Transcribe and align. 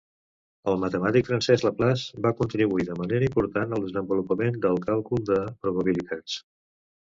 El 0.71 0.77
matemàtic 0.83 1.27
francès 1.27 1.65
Laplace 1.65 2.21
va 2.27 2.31
contribuir 2.39 2.87
de 2.89 2.97
manera 3.03 3.29
important 3.29 3.77
al 3.79 3.85
desenvolupament 3.89 4.59
del 4.67 4.83
càlcul 4.89 5.25
de 5.31 5.41
probabilitats. 5.63 6.43